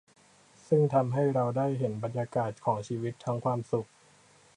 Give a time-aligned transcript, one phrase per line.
[0.67, 3.87] ซึ่งทำให้เราได้เห็นบรรยากาศของชีวิตทั้งความสุข